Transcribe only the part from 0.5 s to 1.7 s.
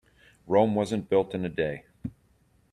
wasn't built in a